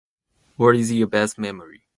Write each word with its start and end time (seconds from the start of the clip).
What 0.57 0.75
is 0.77 0.91
your 0.91 1.05
best 1.05 1.37
memory? 1.37 1.83